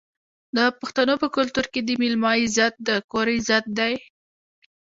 د 0.55 0.57
پښتنو 0.79 1.13
په 1.21 1.27
کلتور 1.35 1.65
کې 1.73 1.81
د 1.83 1.89
میلمه 2.01 2.31
عزت 2.41 2.73
د 2.87 2.89
کور 3.11 3.27
عزت 3.37 3.65
دی. 3.79 3.93